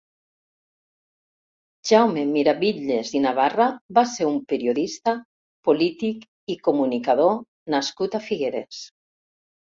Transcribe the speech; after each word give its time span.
Jaume 1.89 2.21
Miravitlles 2.29 3.11
i 3.19 3.21
Navarra 3.25 3.67
va 3.97 4.03
ser 4.13 4.25
un 4.29 4.39
periodista, 4.53 5.13
polític 5.69 6.23
i 6.55 6.55
comunicador 6.69 7.35
nascut 7.75 8.17
a 8.17 8.23
Figueres. 8.31 8.81